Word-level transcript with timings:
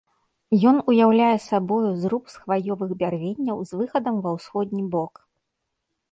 Ён 0.69 0.77
уяўляе 0.91 1.33
сабою 1.41 1.89
зруб 2.05 2.23
з 2.35 2.41
хваёвых 2.45 2.95
бярвенняў 3.01 3.57
з 3.73 3.79
выхадам 3.83 4.15
ва 4.25 4.31
ўсходні 4.37 4.83
бок. 4.97 5.13